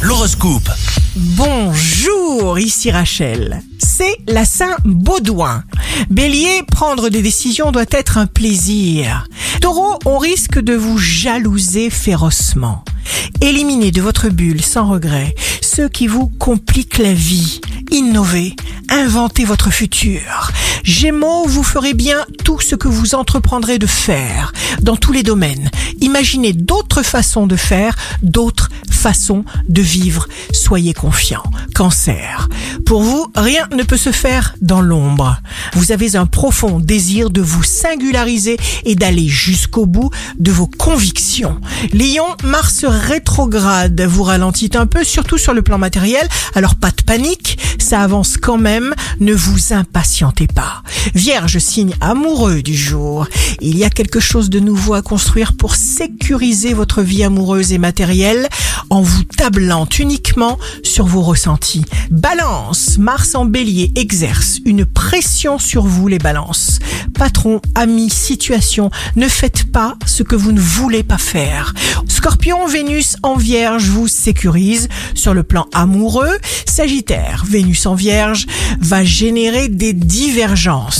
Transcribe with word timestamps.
L'horoscope. 0.00 0.70
Bonjour, 1.14 2.58
ici 2.58 2.90
Rachel. 2.90 3.62
C'est 3.78 4.16
la 4.26 4.46
Saint-Baudouin. 4.46 5.62
Bélier, 6.08 6.62
prendre 6.62 7.10
des 7.10 7.20
décisions 7.20 7.70
doit 7.70 7.84
être 7.90 8.16
un 8.16 8.26
plaisir. 8.26 9.26
Taureau, 9.60 9.98
on 10.06 10.16
risque 10.16 10.58
de 10.58 10.72
vous 10.72 10.96
jalouser 10.96 11.90
férocement. 11.90 12.82
Éliminez 13.42 13.90
de 13.90 14.00
votre 14.00 14.30
bulle 14.30 14.62
sans 14.62 14.88
regret 14.88 15.34
ceux 15.60 15.88
qui 15.88 16.06
vous 16.06 16.28
compliquent 16.28 16.98
la 16.98 17.12
vie. 17.12 17.60
Innovez, 17.90 18.56
inventez 18.88 19.44
votre 19.44 19.70
futur. 19.70 20.50
Gémeaux, 20.82 21.46
vous 21.46 21.62
ferez 21.62 21.94
bien 21.94 22.24
tout 22.44 22.60
ce 22.60 22.74
que 22.74 22.88
vous 22.88 23.14
entreprendrez 23.14 23.78
de 23.78 23.86
faire 23.86 24.52
dans 24.82 24.96
tous 24.96 25.12
les 25.12 25.22
domaines. 25.22 25.70
Imaginez 26.00 26.52
d'autres 26.52 27.02
façons 27.02 27.46
de 27.46 27.56
faire, 27.56 27.96
d'autres 28.22 28.70
façons 29.00 29.44
de 29.66 29.80
vivre. 29.80 30.28
Soyez 30.52 30.92
confiants. 30.92 31.42
Cancer. 31.74 32.50
Pour 32.84 33.02
vous, 33.02 33.26
rien 33.34 33.66
ne 33.74 33.82
peut 33.82 33.96
se 33.96 34.12
faire 34.12 34.54
dans 34.60 34.82
l'ombre. 34.82 35.40
Vous 35.72 35.90
avez 35.90 36.16
un 36.16 36.26
profond 36.26 36.80
désir 36.80 37.30
de 37.30 37.40
vous 37.40 37.62
singulariser 37.62 38.58
et 38.84 38.94
d'aller 38.96 39.26
jusqu'au 39.26 39.86
bout 39.86 40.10
de 40.38 40.50
vos 40.50 40.66
convictions. 40.66 41.58
Lion, 41.94 42.26
Mars 42.44 42.84
rétrograde 42.84 44.00
vous 44.02 44.24
ralentit 44.24 44.70
un 44.74 44.86
peu, 44.86 45.02
surtout 45.02 45.38
sur 45.38 45.54
le 45.54 45.62
plan 45.62 45.78
matériel. 45.78 46.28
Alors 46.54 46.74
pas 46.74 46.90
de 46.90 47.02
panique, 47.02 47.58
ça 47.78 48.02
avance 48.02 48.36
quand 48.36 48.58
même. 48.58 48.94
Ne 49.18 49.32
vous 49.32 49.72
impatientez 49.72 50.46
pas. 50.46 50.82
Vierge, 51.14 51.58
signe 51.58 51.94
amoureux 52.00 52.62
du 52.62 52.74
jour. 52.74 53.26
Il 53.60 53.76
y 53.76 53.84
a 53.84 53.90
quelque 53.90 54.20
chose 54.20 54.50
de 54.50 54.60
nouveau 54.60 54.94
à 54.94 55.02
construire 55.02 55.54
pour 55.54 55.74
sécuriser 55.74 56.74
votre 56.74 57.02
vie 57.02 57.24
amoureuse 57.24 57.72
et 57.72 57.78
matérielle 57.78 58.48
en 58.90 59.02
vous 59.02 59.24
tablant 59.24 59.88
uniquement 59.98 60.58
sur 60.82 61.06
vos 61.06 61.22
ressentis. 61.22 61.84
Balance, 62.10 62.98
Mars 62.98 63.34
en 63.34 63.44
bélier 63.44 63.92
exerce 63.96 64.58
une 64.64 64.84
pression 64.84 65.58
sur 65.58 65.84
vous 65.84 66.08
les 66.08 66.18
balances. 66.18 66.78
Patron, 67.14 67.60
ami, 67.74 68.10
situation, 68.10 68.90
ne 69.16 69.28
faites 69.28 69.70
pas 69.70 69.96
ce 70.06 70.22
que 70.22 70.36
vous 70.36 70.52
ne 70.52 70.60
voulez 70.60 71.02
pas 71.02 71.18
faire. 71.18 71.74
Scorpion, 72.08 72.66
Vénus 72.66 73.16
en 73.22 73.36
vierge 73.36 73.84
vous 73.84 74.08
sécurise 74.08 74.88
sur 75.14 75.34
le 75.34 75.42
plan 75.42 75.66
amoureux. 75.72 76.38
Sagittaire, 76.66 77.44
Vénus 77.48 77.86
en 77.86 77.94
vierge 77.94 78.46
va 78.80 79.04
générer 79.04 79.68
des 79.68 79.92
divergences 79.92 80.99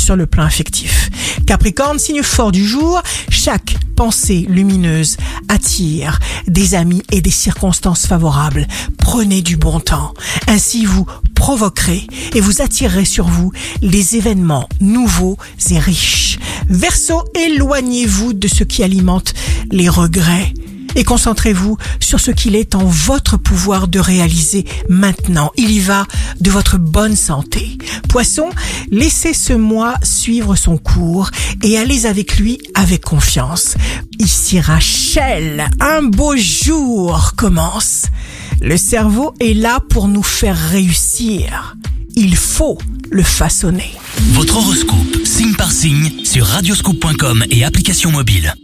sur 0.00 0.16
le 0.16 0.26
plan 0.26 0.44
affectif. 0.44 1.10
Capricorne, 1.46 1.98
signe 1.98 2.22
fort 2.22 2.52
du 2.52 2.66
jour, 2.66 3.02
chaque 3.28 3.76
pensée 3.96 4.46
lumineuse 4.48 5.16
attire 5.48 6.18
des 6.46 6.74
amis 6.74 7.02
et 7.12 7.20
des 7.20 7.30
circonstances 7.30 8.06
favorables. 8.06 8.66
Prenez 8.98 9.42
du 9.42 9.56
bon 9.56 9.80
temps. 9.80 10.14
Ainsi 10.48 10.84
vous 10.84 11.06
provoquerez 11.34 12.06
et 12.34 12.40
vous 12.40 12.62
attirerez 12.62 13.04
sur 13.04 13.28
vous 13.28 13.52
les 13.82 14.16
événements 14.16 14.68
nouveaux 14.80 15.36
et 15.70 15.78
riches. 15.78 16.38
Verseau, 16.68 17.24
éloignez-vous 17.34 18.32
de 18.32 18.48
ce 18.48 18.64
qui 18.64 18.82
alimente 18.82 19.34
les 19.70 19.88
regrets 19.88 20.54
et 20.96 21.04
concentrez-vous 21.04 21.76
sur 22.00 22.20
ce 22.20 22.30
qu'il 22.30 22.56
est 22.56 22.74
en 22.74 22.84
votre 22.84 23.36
pouvoir 23.36 23.88
de 23.88 23.98
réaliser 23.98 24.64
maintenant. 24.88 25.50
Il 25.56 25.70
y 25.70 25.80
va 25.80 26.06
de 26.40 26.50
votre 26.50 26.78
bonne 26.78 27.16
santé. 27.16 27.78
Poisson, 28.08 28.50
laissez 28.90 29.34
ce 29.34 29.52
mois 29.52 29.94
suivre 30.02 30.56
son 30.56 30.78
cours 30.78 31.30
et 31.62 31.78
allez 31.78 32.06
avec 32.06 32.38
lui 32.38 32.58
avec 32.74 33.02
confiance. 33.02 33.74
Ici 34.18 34.60
Rachel, 34.60 35.68
un 35.80 36.02
beau 36.02 36.36
jour 36.36 37.32
commence. 37.36 38.06
Le 38.60 38.76
cerveau 38.76 39.34
est 39.40 39.54
là 39.54 39.80
pour 39.88 40.08
nous 40.08 40.22
faire 40.22 40.58
réussir. 40.70 41.76
Il 42.16 42.36
faut 42.36 42.78
le 43.10 43.22
façonner. 43.22 43.92
Votre 44.32 44.58
horoscope, 44.58 45.24
signe 45.24 45.54
par 45.54 45.72
signe, 45.72 46.24
sur 46.24 46.46
radioscoop.com 46.46 47.44
et 47.50 47.64
application 47.64 48.10
mobile. 48.10 48.54